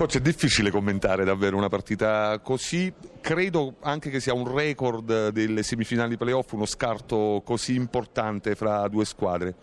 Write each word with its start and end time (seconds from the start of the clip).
Coach, 0.00 0.16
è 0.16 0.20
difficile 0.22 0.70
commentare 0.70 1.24
davvero 1.26 1.58
una 1.58 1.68
partita 1.68 2.40
così, 2.42 2.90
credo 3.20 3.74
anche 3.80 4.08
che 4.08 4.18
sia 4.18 4.32
un 4.32 4.50
record 4.50 5.28
delle 5.28 5.62
semifinali 5.62 6.16
playoff, 6.16 6.52
uno 6.52 6.64
scarto 6.64 7.42
così 7.44 7.74
importante 7.74 8.54
fra 8.54 8.88
due 8.88 9.04
squadre. 9.04 9.54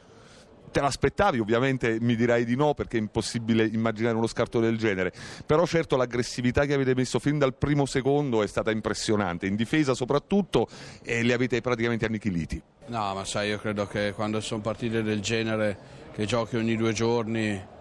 Te 0.71 0.79
l'aspettavi? 0.79 1.39
Ovviamente 1.39 1.97
mi 2.01 2.15
dirai 2.15 2.45
di 2.45 2.55
no 2.55 2.75
perché 2.75 2.97
è 2.97 2.99
impossibile 2.99 3.65
immaginare 3.65 4.15
uno 4.15 4.27
scarto 4.27 4.59
del 4.59 4.77
genere, 4.77 5.11
però 5.43 5.65
certo 5.65 5.97
l'aggressività 5.97 6.65
che 6.65 6.75
avete 6.75 6.93
messo 6.93 7.17
fin 7.17 7.39
dal 7.39 7.55
primo 7.55 7.87
secondo 7.87 8.43
è 8.43 8.47
stata 8.47 8.69
impressionante, 8.69 9.47
in 9.47 9.55
difesa 9.55 9.95
soprattutto 9.95 10.67
e 11.01 11.23
li 11.23 11.33
avete 11.33 11.61
praticamente 11.61 12.05
annichiliti. 12.05 12.61
No, 12.89 13.15
ma 13.15 13.25
sai, 13.25 13.49
io 13.49 13.57
credo 13.57 13.87
che 13.87 14.13
quando 14.13 14.39
sono 14.41 14.61
partite 14.61 15.01
del 15.01 15.19
genere, 15.19 15.75
che 16.13 16.25
giochi 16.25 16.57
ogni 16.57 16.75
due 16.75 16.93
giorni, 16.93 17.75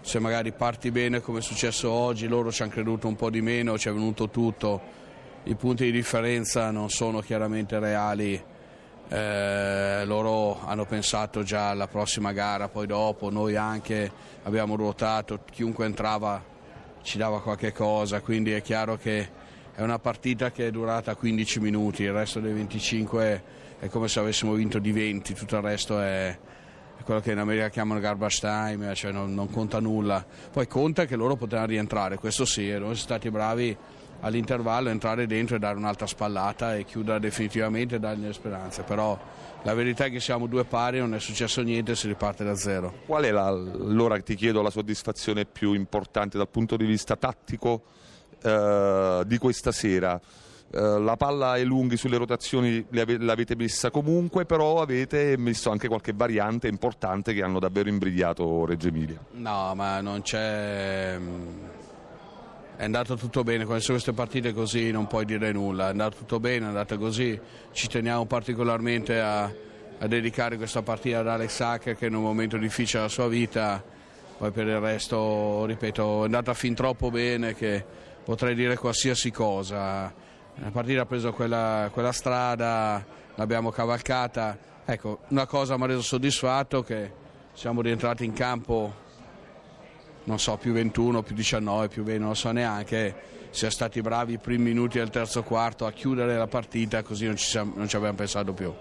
se 0.00 0.18
magari 0.18 0.52
parti 0.52 0.90
bene 0.90 1.20
come 1.20 1.38
è 1.38 1.42
successo 1.42 1.90
oggi, 1.90 2.26
loro 2.26 2.50
ci 2.50 2.62
hanno 2.62 2.70
creduto 2.72 3.06
un 3.06 3.16
po' 3.16 3.30
di 3.30 3.40
meno, 3.40 3.78
ci 3.78 3.88
è 3.88 3.92
venuto 3.92 4.28
tutto, 4.28 4.80
i 5.44 5.54
punti 5.54 5.84
di 5.84 5.92
differenza 5.92 6.70
non 6.70 6.90
sono 6.90 7.20
chiaramente 7.20 7.78
reali, 7.78 8.42
eh, 9.08 10.02
loro 10.04 10.64
hanno 10.66 10.84
pensato 10.84 11.42
già 11.42 11.70
alla 11.70 11.88
prossima 11.88 12.32
gara, 12.32 12.68
poi 12.68 12.86
dopo 12.86 13.30
noi 13.30 13.56
anche 13.56 14.10
abbiamo 14.42 14.76
ruotato, 14.76 15.40
chiunque 15.50 15.84
entrava 15.84 16.50
ci 17.02 17.18
dava 17.18 17.40
qualche 17.40 17.72
cosa, 17.72 18.20
quindi 18.20 18.52
è 18.52 18.62
chiaro 18.62 18.96
che 18.96 19.28
è 19.74 19.82
una 19.82 19.98
partita 19.98 20.50
che 20.50 20.66
è 20.66 20.70
durata 20.70 21.14
15 21.14 21.60
minuti, 21.60 22.02
il 22.02 22.12
resto 22.12 22.40
dei 22.40 22.52
25 22.52 23.42
è 23.78 23.88
come 23.88 24.08
se 24.08 24.20
avessimo 24.20 24.52
vinto 24.52 24.78
di 24.78 24.92
20, 24.92 25.34
tutto 25.34 25.56
il 25.56 25.62
resto 25.62 26.00
è, 26.00 26.38
quello 27.04 27.20
che 27.20 27.32
in 27.32 27.38
America 27.38 27.68
chiamano 27.68 28.00
garbage 28.00 28.40
time, 28.40 28.94
cioè 28.94 29.12
non, 29.12 29.34
non, 29.34 29.50
conta 29.50 29.80
nulla. 29.80 30.24
Poi 30.50 30.66
conta 30.66 31.04
che 31.04 31.16
loro 31.16 31.36
potranno 31.36 31.66
rientrare, 31.66 32.16
questo 32.16 32.44
sì, 32.44 32.68
e 32.68 32.72
noi 32.72 32.80
siamo 32.80 32.94
stati 32.94 33.30
bravi 33.30 33.76
all'intervallo 34.20 34.90
entrare 34.90 35.26
dentro 35.26 35.56
e 35.56 35.58
dare 35.58 35.76
un'altra 35.76 36.06
spallata 36.06 36.76
e 36.76 36.84
chiudere 36.84 37.20
definitivamente 37.20 37.96
e 37.96 37.98
dargli 37.98 38.30
speranze, 38.32 38.82
però 38.82 39.18
la 39.62 39.74
verità 39.74 40.06
è 40.06 40.10
che 40.10 40.20
siamo 40.20 40.46
due 40.46 40.64
pari, 40.64 40.98
non 40.98 41.14
è 41.14 41.20
successo 41.20 41.62
niente, 41.62 41.94
si 41.94 42.06
riparte 42.06 42.44
da 42.44 42.54
zero. 42.54 43.00
Qual 43.06 43.24
è 43.24 43.30
la, 43.30 43.46
allora 43.46 44.18
ti 44.20 44.34
chiedo 44.34 44.62
la 44.62 44.70
soddisfazione 44.70 45.44
più 45.44 45.72
importante 45.74 46.38
dal 46.38 46.48
punto 46.48 46.76
di 46.76 46.86
vista 46.86 47.16
tattico 47.16 47.82
eh, 48.42 49.22
di 49.26 49.38
questa 49.38 49.72
sera? 49.72 50.20
Uh, 50.72 51.00
la 51.02 51.16
palla 51.16 51.50
ai 51.50 51.64
lunghi 51.64 51.96
sulle 51.96 52.16
rotazioni 52.16 52.86
l'avete 52.90 53.56
messa 53.56 53.90
comunque, 53.90 54.46
però 54.46 54.80
avete 54.80 55.36
messo 55.36 55.70
anche 55.70 55.88
qualche 55.88 56.12
variante 56.14 56.68
importante 56.68 57.34
che 57.34 57.42
hanno 57.42 57.58
davvero 57.58 57.88
imbrigliato 57.88 58.64
Reggio 58.66 58.86
Emilia. 58.86 59.18
No, 59.32 59.74
ma 59.74 60.00
non 60.00 60.22
c'è. 60.22 61.18
È 62.76 62.84
andato 62.84 63.16
tutto 63.16 63.42
bene, 63.42 63.64
quando 63.64 63.82
sono 63.82 63.94
queste 63.94 64.12
partite 64.12 64.52
così 64.52 64.92
non 64.92 65.08
puoi 65.08 65.24
dire 65.24 65.50
nulla, 65.50 65.88
è 65.88 65.90
andato 65.90 66.18
tutto 66.18 66.38
bene, 66.38 66.66
è 66.66 66.68
andata 66.68 66.96
così, 66.96 67.38
ci 67.72 67.88
teniamo 67.88 68.26
particolarmente 68.26 69.20
a, 69.20 69.42
a 69.42 70.06
dedicare 70.06 70.56
questa 70.56 70.82
partita 70.82 71.18
ad 71.18 71.26
Alex 71.26 71.60
Hacker 71.60 71.96
che 71.96 72.06
in 72.06 72.14
un 72.14 72.22
momento 72.22 72.56
difficile 72.56 73.00
della 73.00 73.12
sua 73.12 73.26
vita, 73.26 73.82
poi 74.38 74.52
per 74.52 74.68
il 74.68 74.78
resto, 74.78 75.66
ripeto, 75.66 76.22
è 76.22 76.24
andata 76.26 76.54
fin 76.54 76.74
troppo 76.74 77.10
bene 77.10 77.54
che 77.54 77.84
potrei 78.24 78.54
dire 78.54 78.76
qualsiasi 78.76 79.32
cosa 79.32 80.28
la 80.62 80.70
partita 80.70 81.02
ha 81.02 81.06
preso 81.06 81.32
quella, 81.32 81.88
quella 81.90 82.12
strada, 82.12 83.04
l'abbiamo 83.34 83.70
cavalcata. 83.70 84.58
Ecco, 84.84 85.20
una 85.28 85.46
cosa 85.46 85.76
mi 85.76 85.84
ha 85.84 85.86
reso 85.86 86.02
soddisfatto 86.02 86.82
che 86.82 87.12
siamo 87.54 87.80
rientrati 87.80 88.24
in 88.26 88.34
campo, 88.34 88.94
non 90.24 90.38
so, 90.38 90.58
più 90.58 90.72
21, 90.72 91.22
più 91.22 91.34
19, 91.34 91.88
più 91.88 92.02
20, 92.02 92.20
non 92.20 92.28
lo 92.28 92.34
so 92.34 92.50
neanche. 92.52 93.28
Siamo 93.50 93.72
stati 93.72 94.02
bravi 94.02 94.34
i 94.34 94.38
primi 94.38 94.64
minuti 94.64 94.98
del 94.98 95.08
terzo 95.08 95.42
quarto 95.42 95.86
a 95.86 95.92
chiudere 95.92 96.36
la 96.36 96.46
partita, 96.46 97.02
così 97.02 97.24
non 97.24 97.36
ci, 97.36 97.46
siamo, 97.46 97.72
non 97.76 97.88
ci 97.88 97.96
abbiamo 97.96 98.16
pensato 98.16 98.52
più. 98.52 98.72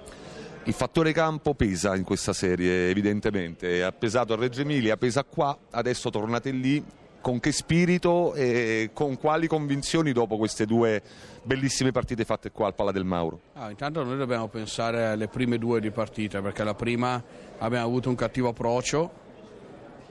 Il 0.65 0.73
fattore 0.73 1.13
campo 1.13 1.55
pesa 1.55 1.95
in 1.95 2.03
questa 2.03 2.33
serie, 2.33 2.89
evidentemente. 2.89 3.81
Ha 3.83 3.91
pesato 3.93 4.33
a 4.33 4.35
Reggio 4.35 4.61
Emilia, 4.61 4.97
pesa 4.97 5.23
qua, 5.23 5.57
adesso 5.71 6.09
tornate 6.09 6.51
lì 6.51 6.83
con 7.21 7.39
che 7.39 7.51
spirito 7.51 8.33
e 8.33 8.91
con 8.93 9.17
quali 9.17 9.47
convinzioni 9.47 10.11
dopo 10.11 10.37
queste 10.37 10.65
due 10.65 11.01
bellissime 11.43 11.91
partite 11.91 12.23
fatte 12.25 12.51
qua 12.51 12.67
al 12.67 12.75
Palla 12.75 12.91
del 12.91 13.05
Mauro? 13.05 13.39
Ah, 13.53 13.69
intanto 13.69 14.03
noi 14.03 14.17
dobbiamo 14.17 14.47
pensare 14.47 15.05
alle 15.05 15.27
prime 15.27 15.57
due 15.57 15.79
di 15.79 15.91
partita 15.91 16.41
perché 16.41 16.63
la 16.63 16.73
prima 16.73 17.21
abbiamo 17.57 17.85
avuto 17.85 18.09
un 18.09 18.15
cattivo 18.15 18.49
approccio, 18.49 19.11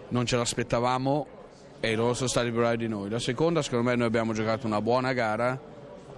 non 0.08 0.26
ce 0.26 0.36
l'aspettavamo 0.36 1.26
e 1.80 1.94
loro 1.94 2.14
sono 2.14 2.28
stati 2.28 2.50
più 2.50 2.58
bravi 2.58 2.76
di 2.76 2.88
noi. 2.88 3.08
La 3.08 3.18
seconda 3.18 3.62
secondo 3.62 3.88
me 3.88 3.96
noi 3.96 4.06
abbiamo 4.06 4.32
giocato 4.32 4.66
una 4.66 4.80
buona 4.80 5.12
gara, 5.12 5.58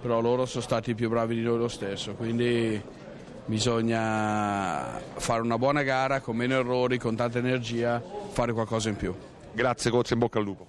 però 0.01 0.19
loro 0.19 0.45
sono 0.45 0.63
stati 0.63 0.95
più 0.95 1.09
bravi 1.09 1.35
di 1.35 1.41
noi 1.41 1.57
lo 1.57 1.67
stesso, 1.67 2.13
quindi 2.13 2.81
bisogna 3.45 4.99
fare 5.15 5.41
una 5.41 5.57
buona 5.57 5.83
gara 5.83 6.19
con 6.19 6.35
meno 6.35 6.55
errori, 6.55 6.97
con 6.97 7.15
tanta 7.15 7.37
energia, 7.37 8.01
fare 8.29 8.53
qualcosa 8.53 8.89
in 8.89 8.95
più. 8.95 9.13
Grazie 9.53 9.91
coach, 9.91 10.11
in 10.11 10.19
bocca 10.19 10.39
al 10.39 10.45
lupo. 10.45 10.65